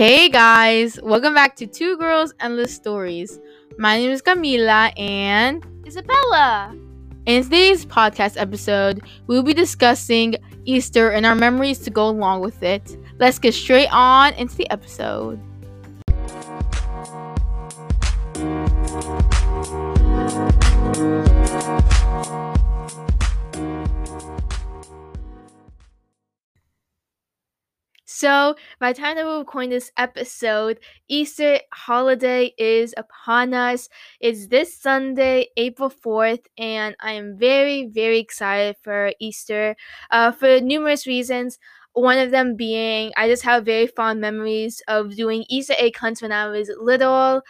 [0.00, 3.38] Hey guys, welcome back to Two Girls Endless Stories.
[3.76, 6.74] My name is Camila, and Isabella.
[7.26, 12.62] in today's podcast episode, we'll be discussing Easter and our memories to go along with
[12.62, 12.96] it.
[13.18, 15.38] Let's get straight on into the episode.
[28.20, 30.78] So, by the time that we're recording this episode,
[31.08, 33.88] Easter holiday is upon us.
[34.20, 39.74] It's this Sunday, April 4th, and I am very, very excited for Easter
[40.10, 41.58] uh, for numerous reasons.
[41.94, 46.20] One of them being, I just have very fond memories of doing Easter egg hunts
[46.20, 47.40] when I was little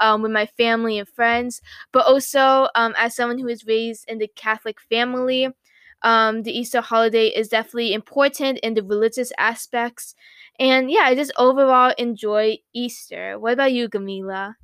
[0.00, 1.60] um, with my family and friends,
[1.90, 5.48] but also um, as someone who was raised in the Catholic family
[6.02, 10.14] um, the Easter holiday is definitely important in the religious aspects.
[10.58, 13.38] And yeah, I just overall enjoy Easter.
[13.38, 14.54] What about you, Camila?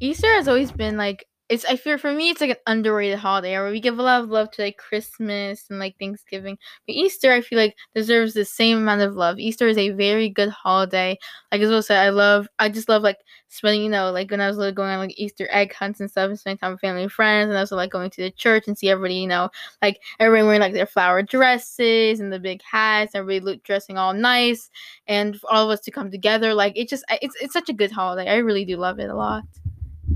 [0.00, 3.52] Easter has always been like it's I feel for me it's like an underrated holiday
[3.52, 6.58] where we give a lot of love to like Christmas and like Thanksgiving.
[6.86, 9.38] But Easter I feel like deserves the same amount of love.
[9.38, 11.16] Easter is a very good holiday.
[11.52, 14.48] Like Isabel said, I love I just love like spending, you know, like when I
[14.48, 17.04] was little going on like Easter egg hunts and stuff and spending time with family
[17.04, 19.48] and friends and also like going to the church and see everybody, you know,
[19.82, 24.12] like everyone wearing like their flower dresses and the big hats, and everybody dressing all
[24.12, 24.68] nice
[25.06, 26.54] and all of us to come together.
[26.54, 28.28] Like it just it's it's such a good holiday.
[28.28, 29.44] I really do love it a lot.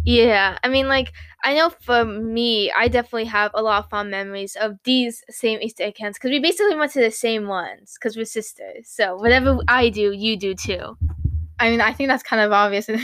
[0.04, 1.12] Yeah, I mean, like,
[1.44, 5.60] I know for me, I definitely have a lot of fond memories of these same
[5.60, 8.88] Easter egg hunts because we basically went to the same ones because we're sisters.
[8.88, 10.96] So whatever I do, you do too.
[11.60, 12.88] I mean, I think that's kind of obvious.
[12.90, 12.94] I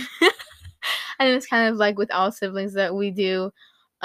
[1.25, 3.53] think it's kind of like with all siblings that we do.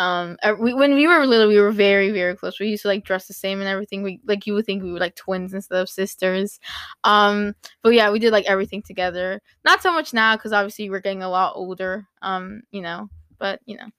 [0.01, 2.59] Um, uh, we, when we were little, we were very, very close.
[2.59, 4.01] We used to like dress the same and everything.
[4.01, 6.59] We like you would think we were like twins instead of sisters.
[7.03, 9.41] Um, but yeah, we did like everything together.
[9.63, 12.07] Not so much now because obviously we're getting a lot older.
[12.23, 13.89] Um, you know, but you know.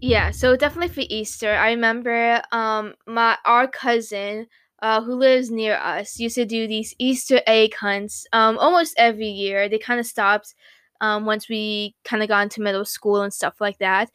[0.00, 4.46] Yeah, so definitely for Easter, I remember um my our cousin
[4.82, 9.28] uh who lives near us used to do these Easter egg hunts um almost every
[9.28, 9.68] year.
[9.68, 10.54] They kind of stopped
[11.00, 14.10] um once we kind of got into middle school and stuff like that.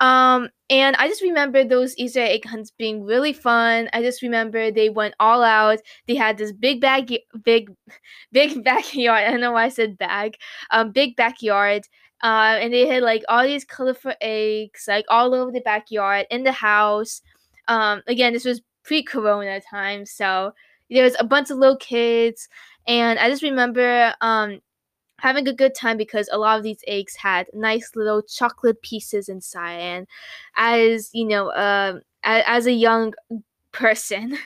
[0.00, 3.88] Um and I just remember those Easter egg hunts being really fun.
[3.92, 5.78] I just remember they went all out.
[6.06, 7.70] They had this big bag big
[8.32, 9.24] big backyard.
[9.24, 10.36] I don't know why I said bag.
[10.70, 11.84] Um big backyard
[12.22, 16.42] uh, and they had like all these colorful eggs like all over the backyard in
[16.42, 17.22] the house
[17.68, 20.52] um, again this was pre-corona time so
[20.90, 22.48] there was a bunch of little kids
[22.86, 24.60] and i just remember um,
[25.20, 29.28] having a good time because a lot of these eggs had nice little chocolate pieces
[29.28, 30.06] inside and
[30.56, 33.12] as you know um, as, as a young
[33.72, 34.36] person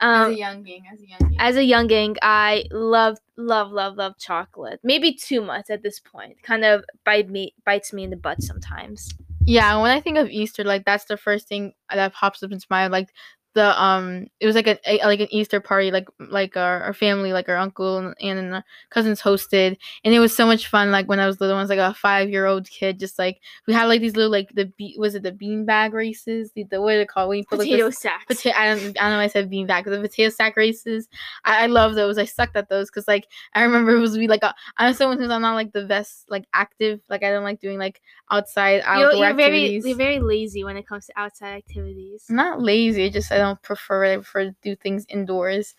[0.00, 1.36] um, as a younging, as a younging.
[1.40, 4.80] as a younging, I love, love, love, love chocolate.
[4.82, 6.42] Maybe too much at this point.
[6.42, 9.12] Kind of bite me, bites me in the butt sometimes.
[9.44, 12.66] Yeah, when I think of Easter, like that's the first thing that pops up into
[12.70, 13.12] my like
[13.54, 16.94] the um it was like a, a like an Easter party like like our, our
[16.94, 20.90] family like our uncle and, and our cousins hosted and it was so much fun
[20.90, 23.40] like when I was little I was like a five year old kid just like
[23.66, 26.64] we had like these little like the be- was it the bean bag races the,
[26.64, 28.24] the what are they called when you put Potato this- sacks.
[28.26, 29.84] Potato, I don't, I don't know why I said bean bag.
[29.84, 31.08] The potato sack races,
[31.44, 32.16] I, I love those.
[32.18, 35.18] I sucked at those because like I remember it was be like a, I'm someone
[35.18, 37.00] who's I'm not like the best like active.
[37.10, 39.86] Like I don't like doing like outside You're, you're very, activities.
[39.86, 42.24] you're very lazy when it comes to outside activities.
[42.30, 43.10] I'm not lazy.
[43.10, 44.12] Just I don't prefer it.
[44.14, 45.74] I prefer to do things indoors.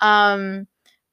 [0.00, 0.66] Um,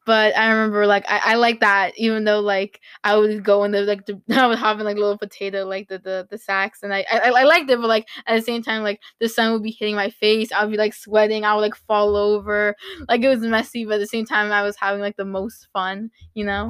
[0.06, 3.72] but I remember like I, I like that even though like I would go in
[3.72, 6.94] the like the, I was having like little potato like the the, the sacks and
[6.94, 9.64] I, I I liked it but like at the same time like the sun would
[9.64, 12.76] be hitting my face I would be like sweating I would like fall over
[13.08, 15.68] like it was messy but at the same time I was having like the most
[15.72, 16.70] fun you know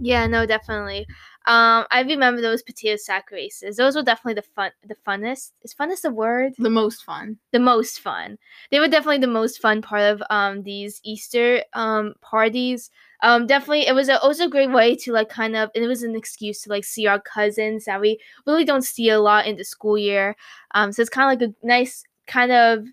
[0.00, 1.06] Yeah, no, definitely.
[1.46, 3.76] Um, I remember those potato sack races.
[3.76, 5.52] Those were definitely the fun, the funnest.
[5.62, 6.54] Is funnest a word?
[6.58, 8.38] the most fun the most fun.
[8.70, 12.90] They were definitely the most fun part of um these Easter um parties.
[13.22, 16.02] Um definitely it was a, also a great way to like kind of it was
[16.02, 19.56] an excuse to like see our cousins that we really don't see a lot in
[19.56, 20.36] the school year.
[20.74, 22.86] Um so it's kind of like a nice kind of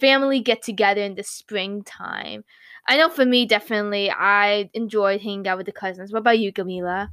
[0.00, 2.44] family get together in the springtime.
[2.86, 6.12] I know for me definitely I enjoyed hanging out with the cousins.
[6.12, 7.08] What about you, Camila?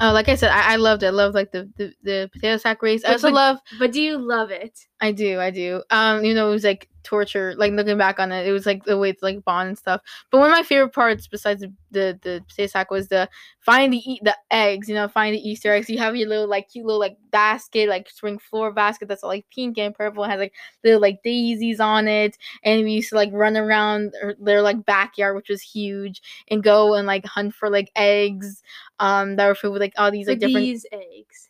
[0.00, 2.56] Uh, like I said I, I loved it I loved like the, the the potato
[2.56, 4.78] sack race I also but- love But do you love it?
[5.02, 5.82] I do, I do.
[5.90, 7.54] Um, you know, it was like torture.
[7.56, 10.02] Like looking back on it, it was like the way it's like bond and stuff.
[10.30, 13.26] But one of my favorite parts, besides the the, the potato sack, was the
[13.60, 14.90] find the eat the eggs.
[14.90, 15.88] You know, find the Easter eggs.
[15.88, 19.30] You have your little like cute little like basket, like spring floor basket that's all
[19.30, 20.22] like pink and purple.
[20.24, 20.54] It has like
[20.84, 25.34] little like daisies on it, and we used to like run around their like backyard,
[25.34, 28.62] which was huge, and go and like hunt for like eggs.
[28.98, 30.66] Um, that were filled with like all these like different.
[30.66, 31.48] These eggs.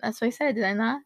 [0.00, 0.56] That's what I said.
[0.56, 1.00] Did I not?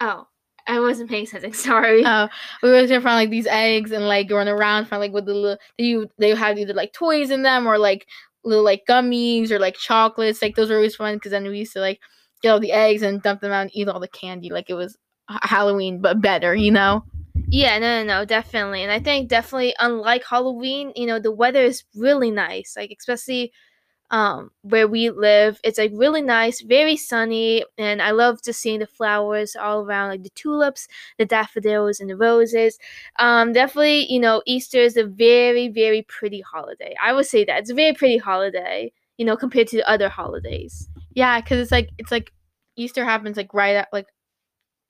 [0.00, 0.26] Oh.
[0.66, 1.52] I wasn't paying attention.
[1.54, 2.02] Sorry.
[2.04, 2.28] Oh,
[2.62, 5.34] we were to find like these eggs and like run around, find like with the
[5.34, 8.06] little you they have either like toys in them or like
[8.44, 10.42] little like gummies or like chocolates.
[10.42, 12.00] Like those were always fun because then we used to like
[12.42, 14.74] get all the eggs and dump them out and eat all the candy like it
[14.74, 14.96] was
[15.28, 17.04] Halloween but better, you know.
[17.48, 18.82] Yeah, no, no, no, definitely.
[18.82, 22.74] And I think definitely unlike Halloween, you know, the weather is really nice.
[22.76, 23.52] Like especially
[24.10, 25.60] um, where we live.
[25.64, 30.10] It's like really nice, very sunny, and I love just seeing the flowers all around,
[30.10, 30.88] like the tulips,
[31.18, 32.78] the daffodils, and the roses.
[33.18, 36.94] Um, definitely, you know, Easter is a very, very pretty holiday.
[37.02, 40.08] I would say that it's a very pretty holiday, you know, compared to the other
[40.08, 40.88] holidays.
[41.14, 42.32] Yeah, because it's like it's like
[42.76, 44.06] Easter happens like right at like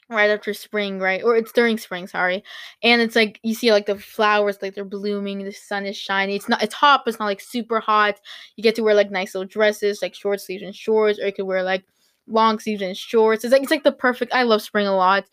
[0.09, 1.23] right after spring, right?
[1.23, 2.45] Or it's during spring, sorry.
[2.83, 6.37] And it's like you see like the flowers like they're blooming, the sun is shining.
[6.37, 8.21] It's not it's hot, but it's not like super hot.
[8.57, 11.33] You get to wear like nice little dresses, like short sleeves and shorts, or you
[11.33, 11.85] could wear like
[12.27, 13.45] long sleeves and shorts.
[13.45, 15.25] It's like it's like the perfect I love spring a lot.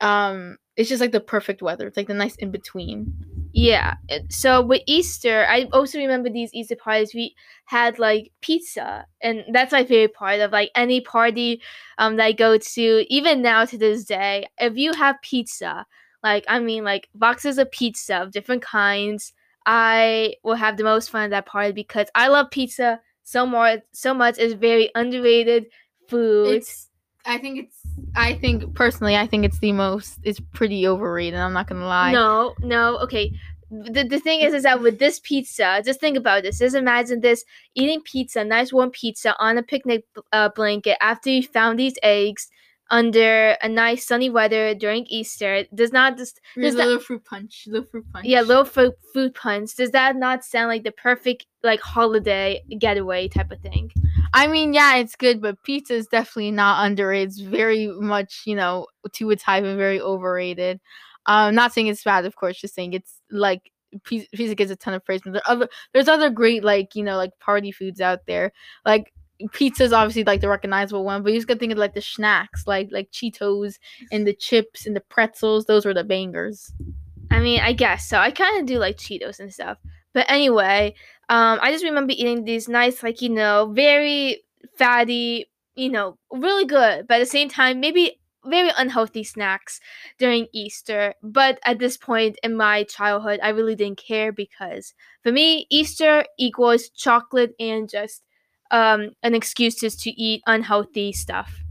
[0.00, 1.86] Um it's just like the perfect weather.
[1.86, 3.12] It's like the nice in between.
[3.54, 3.94] Yeah.
[4.30, 7.12] So with Easter, I also remember these Easter parties.
[7.14, 7.34] We
[7.66, 11.60] had like pizza, and that's my favorite part of like any party
[11.98, 13.04] um that I go to.
[13.12, 15.84] Even now to this day, if you have pizza,
[16.22, 19.34] like I mean like boxes of pizza of different kinds,
[19.66, 23.82] I will have the most fun at that party because I love pizza so more
[23.92, 24.38] so much.
[24.38, 25.66] It's very underrated
[26.08, 26.54] food.
[26.54, 26.88] It's
[27.26, 27.81] I think it's.
[28.14, 30.18] I think personally, I think it's the most.
[30.22, 31.38] It's pretty overrated.
[31.38, 32.12] I'm not gonna lie.
[32.12, 32.98] No, no.
[32.98, 33.32] Okay.
[33.70, 36.58] The, the thing is, is that with this pizza, just think about this.
[36.58, 37.42] Just imagine this
[37.74, 42.48] eating pizza, nice warm pizza on a picnic uh, blanket after you found these eggs
[42.92, 45.64] under a nice sunny weather during Easter.
[45.74, 48.26] Does not just does little fruit punch, little fruit punch.
[48.26, 49.74] Yeah, little fruit fruit punch.
[49.74, 53.90] Does that not sound like the perfect like holiday getaway type of thing?
[54.34, 57.28] I mean, yeah, it's good, but pizza is definitely not underrated.
[57.28, 60.80] It's very much, you know, to its hype and very overrated.
[61.26, 63.70] Um, not saying it's bad, of course, just saying it's like
[64.04, 65.20] pizza gets a ton of praise.
[65.24, 68.52] But there other, there's other great like you know like party foods out there.
[68.84, 69.12] Like
[69.52, 72.02] pizza is obviously like the recognizable one, but you just gotta think of like the
[72.02, 73.78] snacks, like like Cheetos
[74.10, 75.66] and the chips and the pretzels.
[75.66, 76.72] Those were the bangers.
[77.30, 78.18] I mean, I guess so.
[78.18, 79.78] I kind of do like Cheetos and stuff.
[80.12, 80.94] But anyway,
[81.32, 84.42] um, I just remember eating these nice, like, you know, very
[84.76, 89.80] fatty, you know, really good, but at the same time, maybe very unhealthy snacks
[90.18, 91.14] during Easter.
[91.22, 94.92] But at this point in my childhood, I really didn't care because
[95.22, 98.22] for me, Easter equals chocolate and just
[98.70, 101.62] um, an excuse just to eat unhealthy stuff.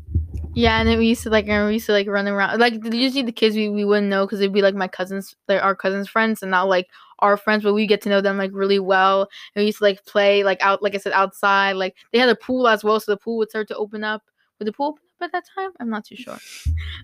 [0.54, 2.60] Yeah, and then we used to like, and we used to like run around.
[2.60, 5.64] Like usually the kids we, we wouldn't know because they'd be like my cousins, like
[5.64, 6.88] our cousins' friends, and not like
[7.22, 7.64] our friends.
[7.64, 9.22] But we get to know them like really well.
[9.56, 11.74] And we used to like play like out, like I said, outside.
[11.74, 14.24] Like they had a pool as well, so the pool would start to open up.
[14.60, 15.72] Would the pool open up at that time?
[15.80, 16.38] I'm not too sure.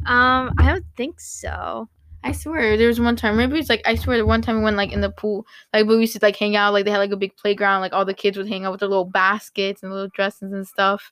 [0.05, 1.89] Um, I don't think so.
[2.23, 3.37] I swear there was one time.
[3.37, 5.85] Maybe it's like I swear the one time we went like in the pool, like
[5.85, 6.73] we used to like hang out.
[6.73, 7.81] Like they had like a big playground.
[7.81, 10.67] Like all the kids would hang out with their little baskets and little dresses and
[10.67, 11.11] stuff.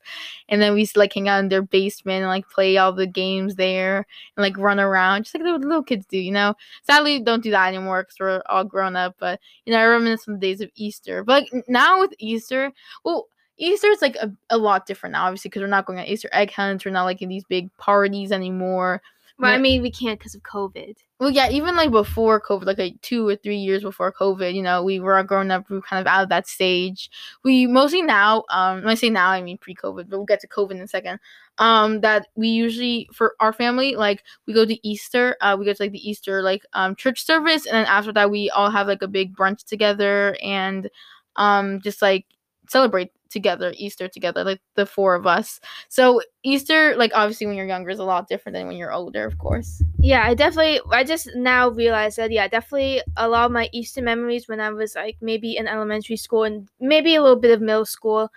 [0.50, 2.92] And then we used to like hang out in their basement and like play all
[2.92, 4.06] the games there
[4.36, 6.18] and like run around, just like the little kids do.
[6.18, 6.56] You know.
[6.84, 9.16] Sadly, don't do that anymore because we're all grown up.
[9.20, 11.24] But you know, I reminisce the days of Easter.
[11.24, 12.72] But like now with Easter,
[13.04, 13.28] well.
[13.58, 16.28] Easter is like a, a lot different now, obviously, because we're not going on Easter
[16.34, 16.84] egg hunts.
[16.84, 19.02] We're not like in these big parties anymore.
[19.38, 20.96] Well, I mean, we can't because of COVID.
[21.20, 24.62] Well, yeah, even like before COVID, like, like two or three years before COVID, you
[24.62, 27.10] know, we were growing up, we were kind of out of that stage.
[27.44, 30.48] We mostly now, um, when I say now, I mean pre-COVID, but we'll get to
[30.48, 31.20] COVID in a second.
[31.58, 35.74] Um, that we usually for our family, like we go to Easter, uh, we go
[35.74, 38.88] to like the Easter like um church service, and then after that, we all have
[38.88, 40.90] like a big brunch together and
[41.38, 42.26] um just like
[42.70, 45.60] celebrate together Easter together, like the four of us.
[45.90, 49.26] So Easter, like obviously when you're younger, is a lot different than when you're older,
[49.26, 49.82] of course.
[50.00, 50.80] Yeah, I definitely.
[50.92, 52.32] I just now realized that.
[52.32, 56.18] Yeah, definitely a lot of my Easter memories when I was like maybe in elementary
[56.18, 58.30] school and maybe a little bit of middle school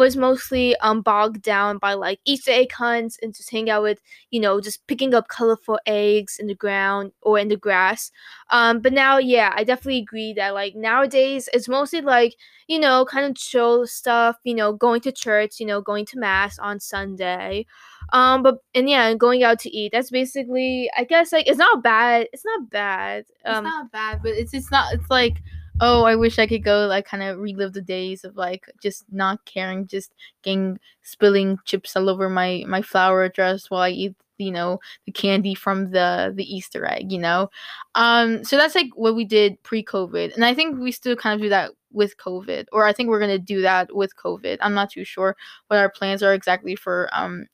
[0.00, 4.00] was mostly um bogged down by like Easter egg hunts and just hang out with
[4.30, 8.10] you know just picking up colorful eggs in the ground or in the grass.
[8.50, 12.34] Um, but now yeah, I definitely agree that like nowadays it's mostly like
[12.66, 14.36] you know kind of chill stuff.
[14.42, 15.60] You know, going to church.
[15.60, 17.66] You know, going to mass on Sunday.
[18.12, 19.92] Um, but and yeah, and going out to eat.
[19.92, 22.26] That's basically I guess like it's not bad.
[22.32, 23.26] It's not bad.
[23.44, 24.94] Um, it's not bad, but it's it's not.
[24.94, 25.42] It's like
[25.80, 29.04] oh, I wish I could go like kind of relive the days of like just
[29.10, 34.16] not caring, just getting spilling chips all over my my flower dress while I eat
[34.38, 37.50] you know the candy from the the easter egg you know?
[37.94, 41.42] Um so that's like what we did pre-covid and i think we still kind of
[41.42, 44.56] do that with covid or i think we're going to do that with covid.
[44.62, 45.36] I'm not too sure
[45.68, 47.46] what our plans are exactly for um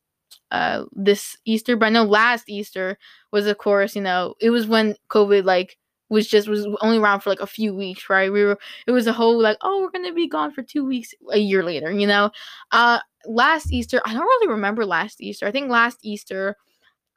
[0.51, 2.99] uh this easter but i know last easter
[3.33, 5.77] was of course you know it was when covid like
[6.09, 8.33] was just was only around for like a few weeks, right?
[8.33, 11.15] We were it was a whole like, oh, we're gonna be gone for two weeks
[11.31, 12.31] a year later, you know.
[12.73, 15.47] Uh last Easter, I don't really remember last Easter.
[15.47, 16.57] I think last Easter,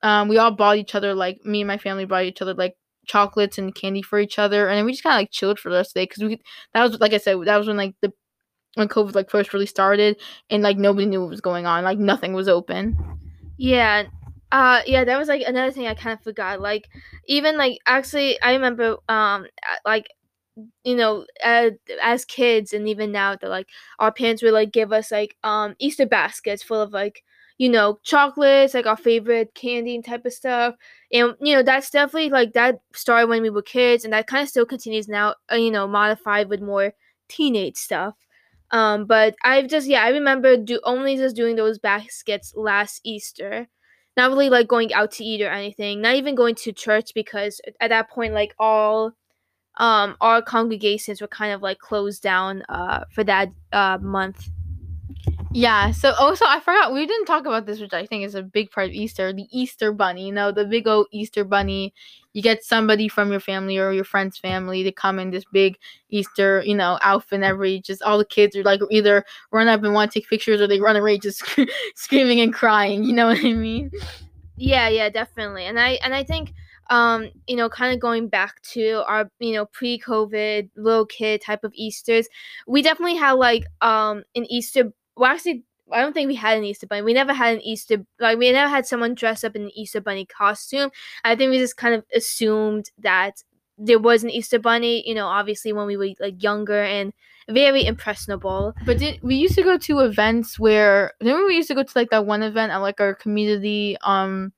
[0.02, 2.76] um, we all bought each other like me and my family bought each other like
[3.06, 5.78] chocolates and candy for each other, and we just kind of like chilled for the
[5.78, 6.42] rest of the day because we
[6.74, 8.14] that was like I said that was when like the
[8.76, 10.20] when COVID like first really started
[10.50, 12.98] and like nobody knew what was going on, like nothing was open.
[13.58, 14.04] Yeah,
[14.52, 16.62] uh yeah, that was like another thing I kind of forgot.
[16.62, 16.90] Like
[17.28, 19.46] even like actually I remember um
[19.86, 20.08] like
[20.84, 23.68] you know as, as kids and even now that like
[24.00, 27.24] our parents would like give us like um Easter baskets full of like
[27.58, 30.76] you know chocolates like our favorite candy and type of stuff
[31.14, 34.44] and you know that's definitely like that started when we were kids and that kind
[34.44, 36.94] of still continues now uh, you know modified with more
[37.30, 38.16] teenage stuff
[38.72, 43.68] um but i've just yeah i remember do only just doing those baskets last easter
[44.18, 47.62] not really like going out to eat or anything, not even going to church because
[47.80, 49.14] at that point like all
[49.78, 54.50] um our congregations were kind of like closed down uh for that uh month.
[55.52, 58.44] Yeah, so also I forgot we didn't talk about this, which I think is a
[58.44, 61.92] big part of Easter, the Easter bunny, you know, the big old Easter bunny.
[62.34, 65.78] You get somebody from your family or your friend's family to come in this big
[66.10, 69.84] Easter, you know, outfit and every just all the kids are like either run up
[69.84, 71.44] and want to take pictures or they run away just
[71.96, 73.90] screaming and crying, you know what I mean?
[74.56, 75.66] Yeah, yeah, definitely.
[75.66, 76.54] And I and I think
[76.90, 81.64] um, you know, kind of going back to our, you know, pre-COVID little kid type
[81.64, 82.28] of Easter's,
[82.68, 86.64] we definitely had like um an Easter well actually I don't think we had an
[86.64, 87.02] Easter bunny.
[87.02, 90.02] We never had an Easter like we never had someone dress up in an Easter
[90.02, 90.92] bunny costume.
[91.24, 93.44] I think we just kind of assumed that
[93.78, 97.14] there was an Easter bunny, you know, obviously when we were like younger and
[97.50, 98.74] very impressionable.
[98.86, 101.92] But did we used to go to events where remember we used to go to
[101.96, 104.54] like that one event at like our community um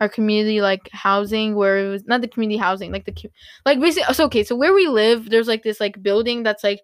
[0.00, 3.30] our community like housing where it was not the community housing like the
[3.66, 6.80] like basically so okay so where we live there's like this like building that's like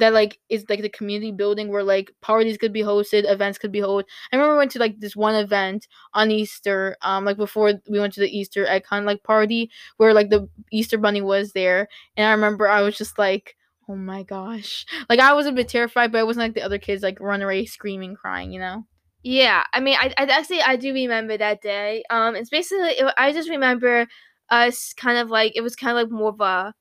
[0.00, 3.72] that like is like the community building where like parties could be hosted, events could
[3.72, 4.04] be held.
[4.32, 8.00] I remember we went to like this one event on Easter, um, like before we
[8.00, 12.26] went to the Easter hunt like party where like the Easter bunny was there, and
[12.26, 13.56] I remember I was just like,
[13.88, 16.78] oh my gosh, like I was a bit terrified, but I wasn't like the other
[16.78, 18.84] kids like run away screaming, crying, you know.
[19.22, 22.04] Yeah, I mean, I, I actually I do remember that day.
[22.10, 24.06] Um, it's basically I just remember
[24.50, 26.74] us kind of like it was kind of like more of a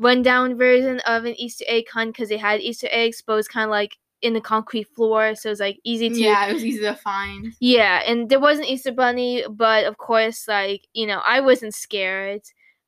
[0.00, 3.48] rundown version of an Easter egg hunt because they had Easter eggs, but it was
[3.48, 6.54] kind of like in the concrete floor, so it was like easy to yeah, it
[6.54, 7.54] was easy to find.
[7.60, 11.74] Yeah, and there was an Easter bunny, but of course, like you know, I wasn't
[11.74, 12.42] scared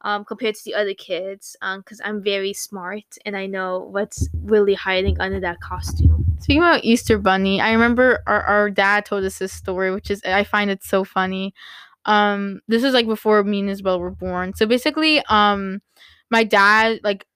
[0.05, 4.29] um compared to the other kids um because I'm very smart and I know what's
[4.43, 6.27] really hiding under that costume.
[6.41, 10.21] Speaking about Easter bunny, I remember our, our dad told us this story, which is
[10.25, 11.55] I find it so funny.
[12.05, 14.55] Um, this is like before me and Isabel were born.
[14.55, 15.81] So basically, um
[16.33, 17.27] my dad like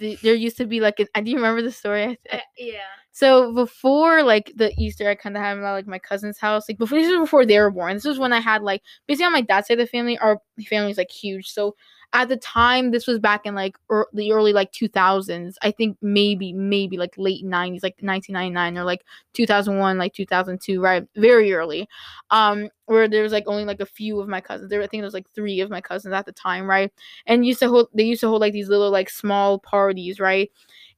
[0.00, 2.18] the, there used to be like an, I do you remember the story?
[2.32, 2.78] Uh, yeah.
[3.12, 6.68] So before like the Easter, I kind of had like my cousin's house.
[6.68, 7.94] Like before this was before they were born.
[7.94, 10.38] This was when I had like basically on my dad's side of the family, our
[10.68, 11.48] family is like huge.
[11.50, 11.76] So
[12.12, 15.96] at the time this was back in like er, the early like 2000s i think
[16.02, 21.88] maybe maybe like late 90s like 1999 or like 2001 like 2002 right very early.
[22.30, 24.70] Um where there was like only like a few of my cousins.
[24.70, 26.92] There i think there was like three of my cousins at the time right?
[27.26, 30.50] And used to hold they used to hold like these little like small parties right?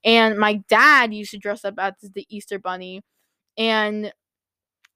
[0.05, 3.03] And my dad used to dress up as the easter bunny.
[3.59, 4.13] And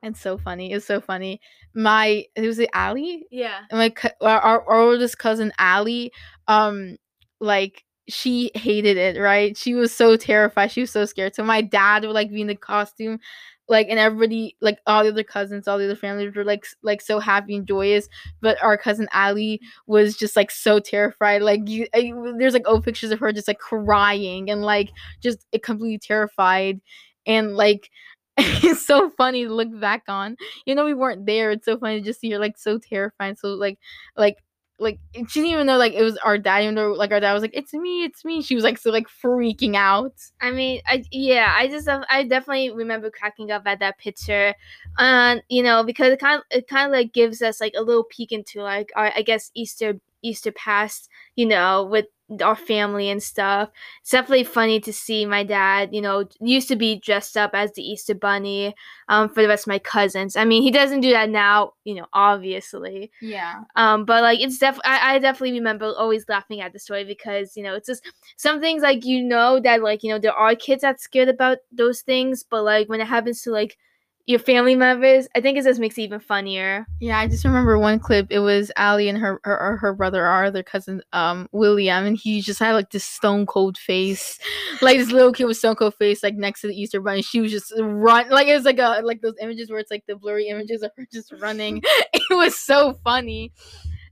[0.03, 0.73] it's so funny.
[0.73, 1.41] It's so funny.
[1.75, 3.27] My it was it Allie?
[3.31, 3.61] Yeah.
[3.71, 6.13] My our, our oldest cousin Allie,
[6.49, 6.97] um,
[7.41, 9.19] like she hated it.
[9.19, 9.57] Right?
[9.57, 10.73] She was so terrified.
[10.73, 11.35] She was so scared.
[11.35, 13.21] So my dad would like be in the costume,
[13.69, 17.01] like, and everybody, like all the other cousins, all the other families were like like
[17.01, 18.09] so happy and joyous.
[18.41, 21.43] But our cousin Allie was just like so terrified.
[21.43, 24.91] Like you, I, there's like old pictures of her just like crying and like
[25.23, 26.81] just completely terrified,
[27.25, 27.89] and like
[28.39, 30.37] it's so funny to look back on.
[30.67, 31.51] You know, we weren't there.
[31.51, 33.39] It's so funny to just see her like so terrified.
[33.39, 33.79] So like,
[34.17, 34.39] like,
[34.79, 34.99] like
[35.29, 36.63] she didn't even know like it was our dad.
[36.63, 38.91] Even though like our dad was like, "It's me, it's me." She was like so
[38.91, 40.15] like freaking out.
[40.41, 44.55] I mean, I yeah, I just um, I definitely remember cracking up at that picture,
[44.99, 47.83] and you know because it kind of it kind of like gives us like a
[47.83, 52.07] little peek into like our I guess Easter Easter past, you know, with
[52.41, 53.71] our family and stuff.
[54.01, 57.73] It's definitely funny to see my dad, you know, used to be dressed up as
[57.73, 58.75] the Easter Bunny
[59.09, 60.37] um, for the rest of my cousins.
[60.37, 63.11] I mean, he doesn't do that now, you know, obviously.
[63.21, 63.63] Yeah.
[63.77, 67.63] Um, but like, it's definitely, I definitely remember always laughing at the story because, you
[67.63, 68.05] know, it's just
[68.37, 71.59] some things like, you know, that like, you know, there are kids that scared about
[71.71, 73.77] those things, but like when it happens to like,
[74.27, 76.87] your family members, I think it just makes it even funnier.
[77.01, 78.29] Yeah, I just remember one clip.
[78.31, 82.41] It was Allie and her her, her brother, our other cousin, um, William, and he
[82.41, 84.39] just had like this stone cold face,
[84.83, 87.23] like this little kid with stone cold face, like next to the Easter bunny.
[87.23, 90.05] She was just run, like it was like a like those images where it's like
[90.07, 91.83] the blurry images of her just running.
[92.15, 93.53] it was so funny.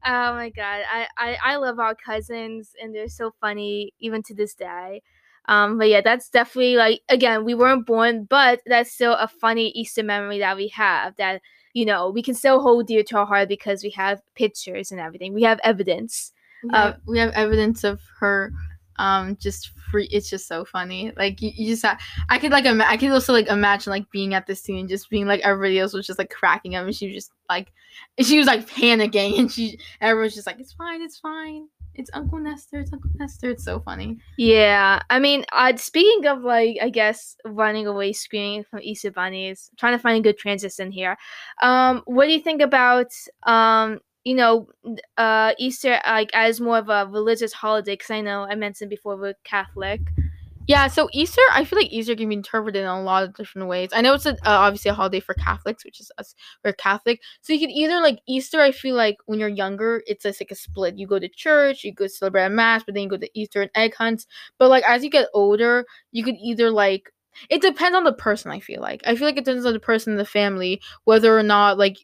[0.04, 4.34] Oh my god, I, I I love our cousins, and they're so funny even to
[4.34, 5.02] this day.
[5.46, 9.68] Um, but yeah, that's definitely like again, we weren't born, but that's still a funny
[9.70, 11.40] Easter memory that we have that
[11.72, 15.00] you know we can still hold dear to our heart because we have pictures and
[15.00, 15.34] everything.
[15.34, 16.32] We have evidence.
[16.62, 18.52] We have, uh, we have evidence of her
[19.00, 22.66] um just free it's just so funny like you, you just have, i could like
[22.66, 25.40] ima- i could also like imagine like being at this scene and just being like
[25.40, 27.72] everybody else was just like cracking up and she was just like
[28.20, 31.66] she was like panicking and she everyone's just like it's fine it's fine
[32.00, 32.80] it's Uncle Nestor.
[32.80, 33.50] It's Uncle Nestor.
[33.50, 34.18] It's so funny.
[34.38, 39.70] Yeah, I mean, uh, speaking of like, I guess running away screaming from Easter bunnies,
[39.76, 41.16] trying to find a good transition here.
[41.62, 43.12] Um, what do you think about
[43.44, 44.68] um, you know,
[45.16, 47.92] uh, Easter like as more of a religious holiday?
[47.92, 50.00] Because I know I mentioned before we're Catholic.
[50.66, 53.66] Yeah, so Easter, I feel like Easter can be interpreted in a lot of different
[53.68, 53.88] ways.
[53.92, 56.34] I know it's a, uh, obviously a holiday for Catholics, which is us.
[56.64, 58.60] We're Catholic, so you can either like Easter.
[58.60, 60.96] I feel like when you're younger, it's just like a split.
[60.98, 63.62] You go to church, you go celebrate a mass, but then you go to Easter
[63.62, 64.26] and egg hunts.
[64.58, 67.10] But like as you get older, you could either like
[67.48, 68.50] it depends on the person.
[68.52, 71.36] I feel like I feel like it depends on the person in the family whether
[71.36, 71.96] or not like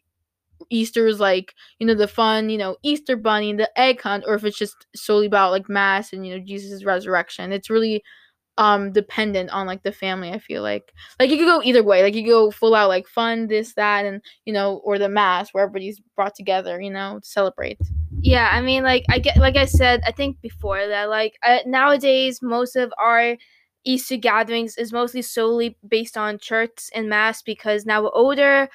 [0.69, 4.23] Easter is like, you know, the fun, you know, Easter bunny and the egg hunt,
[4.27, 7.51] or if it's just solely about like mass and, you know, Jesus' resurrection.
[7.53, 8.03] It's really
[8.57, 10.93] um dependent on like the family i feel like.
[11.19, 12.03] Like you could go either way.
[12.03, 15.53] Like you go full out like fun this that and you know or the mass
[15.53, 17.79] where everybody's brought together you know to celebrate.
[18.21, 21.59] Yeah i mean like i get like i said i think before that like uh,
[21.65, 23.37] nowadays most of our
[23.83, 28.69] easter gatherings is mostly solely based on church and mass because now we're older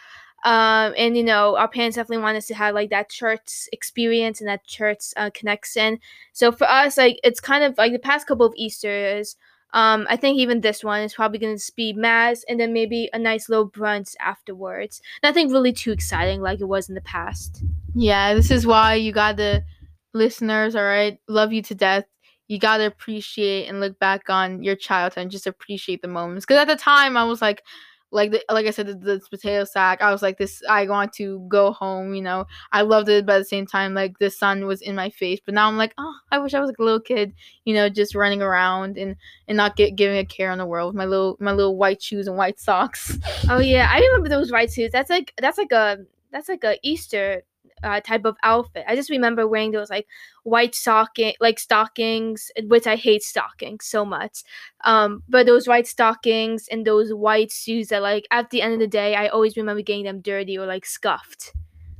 [0.44, 4.40] um, and you know our parents definitely want us to have like that church experience
[4.40, 5.98] and that church uh, connection.
[6.32, 9.36] So for us like it's kind of like the past couple of easters
[9.72, 13.08] um, I think even this one is probably going to be mass and then maybe
[13.12, 15.00] a nice little brunch afterwards.
[15.22, 17.62] Nothing really too exciting like it was in the past.
[17.94, 19.64] Yeah, this is why you got the
[20.12, 21.18] listeners, all right?
[21.28, 22.04] Love you to death.
[22.48, 26.44] You got to appreciate and look back on your childhood and just appreciate the moments.
[26.44, 27.62] Because at the time, I was like,
[28.12, 30.02] like the, like I said, the, the, potato sack.
[30.02, 30.62] I was like, this.
[30.68, 32.14] I want to go home.
[32.14, 34.94] You know, I loved it, but at the same time, like the sun was in
[34.94, 35.40] my face.
[35.44, 37.34] But now I'm like, oh, I wish I was like a little kid.
[37.64, 39.16] You know, just running around and
[39.48, 40.94] and not get giving a care in the world.
[40.94, 43.18] My little my little white shoes and white socks.
[43.48, 44.92] Oh yeah, I remember those white shoes.
[44.92, 45.98] That's like that's like a
[46.30, 47.42] that's like a Easter
[47.82, 48.84] uh, type of outfit.
[48.88, 50.06] I just remember wearing those like
[50.44, 54.42] white stocking, like stockings, which I hate stockings so much.
[54.84, 58.80] Um, but those white stockings and those white shoes that like at the end of
[58.80, 61.52] the day, I always remember getting them dirty or like scuffed.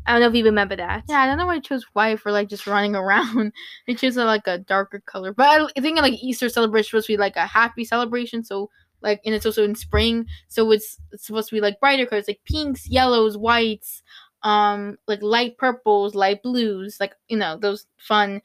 [0.07, 1.05] I don't know if you remember that.
[1.09, 3.53] Yeah, I don't know why I chose white for like just running around.
[3.89, 7.19] I chose like a darker color, but I think like Easter celebration supposed to be
[7.19, 11.49] like a happy celebration, so like and it's also in spring, so it's, it's supposed
[11.49, 14.03] to be like brighter colors, like pinks, yellows, whites,
[14.45, 18.43] um like light purples, light blues, like you know those fun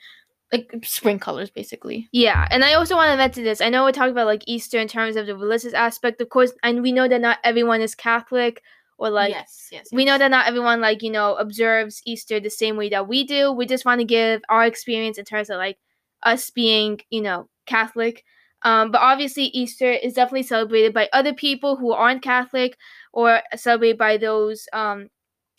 [0.51, 2.07] like spring colors basically.
[2.11, 3.61] Yeah, and I also want to mention this.
[3.61, 6.53] I know we're talking about like Easter in terms of the religious aspect, of course,
[6.63, 8.61] and we know that not everyone is Catholic
[8.97, 9.95] or like yes, yes, yes.
[9.95, 13.23] we know that not everyone like you know observes Easter the same way that we
[13.23, 13.51] do.
[13.51, 15.77] We just want to give our experience in terms of like
[16.23, 18.23] us being you know Catholic.
[18.63, 22.75] Um, but obviously, Easter is definitely celebrated by other people who aren't Catholic
[23.13, 25.09] or celebrated by those um,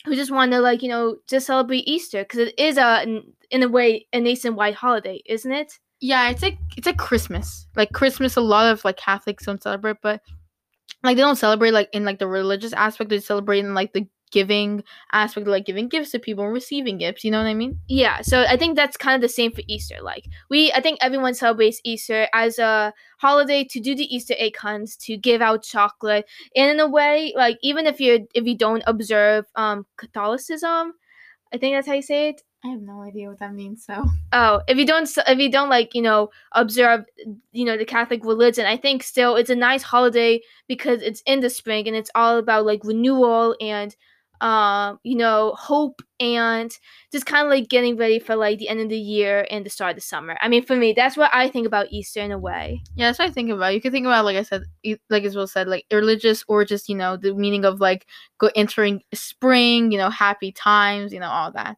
[0.05, 3.63] who just want to like you know just celebrate Easter because it is a in
[3.63, 5.79] a way a nationwide holiday, isn't it?
[5.99, 7.67] Yeah, it's like it's like Christmas.
[7.75, 10.21] Like Christmas, a lot of like Catholics don't celebrate, but
[11.03, 13.09] like they don't celebrate like in like the religious aspect.
[13.09, 16.97] They celebrate in like the giving aspect of like giving gifts to people and receiving
[16.97, 17.23] gifts.
[17.23, 17.79] You know what I mean?
[17.87, 19.97] Yeah, so I think that's kind of the same for Easter.
[20.01, 24.57] Like we, I think everyone celebrates Easter as a holiday to do the Easter egg
[24.57, 28.57] hunts, to give out chocolate, and in a way, like even if you if you
[28.57, 30.93] don't observe um Catholicism,
[31.53, 32.41] I think that's how you say it.
[32.63, 33.85] I have no idea what that means.
[33.85, 37.05] So Oh, if you don't, if you don't like, you know, observe,
[37.53, 41.39] you know, the Catholic religion, I think still it's a nice holiday because it's in
[41.39, 43.95] the spring and it's all about like renewal and,
[44.41, 46.75] um, you know, hope and
[47.11, 49.69] just kind of like getting ready for like the end of the year and the
[49.69, 50.37] start of the summer.
[50.41, 52.81] I mean, for me, that's what I think about Easter in a way.
[52.95, 53.73] yeah, that's what I think about.
[53.73, 54.63] You can think about like I said,
[55.09, 58.05] like Isabel said, like religious or just you know the meaning of like
[58.37, 59.91] go entering spring.
[59.91, 61.13] You know, happy times.
[61.13, 61.77] You know, all that.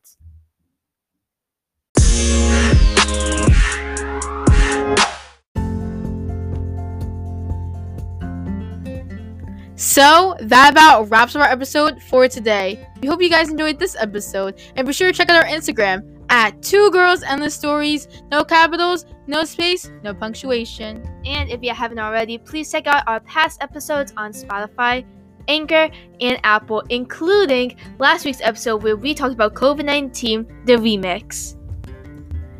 [10.01, 12.89] So that about wraps up our episode for today.
[13.03, 16.25] We hope you guys enjoyed this episode, and be sure to check out our Instagram
[16.29, 18.07] at Two Girls Endless Stories.
[18.31, 21.07] No capitals, no space, no punctuation.
[21.23, 25.05] And if you haven't already, please check out our past episodes on Spotify,
[25.47, 31.57] Anchor, and Apple, including last week's episode where we talked about COVID 19, the remix.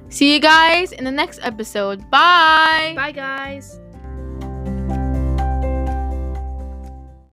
[0.10, 2.02] See you guys in the next episode.
[2.12, 2.94] Bye.
[2.96, 3.81] Bye, guys.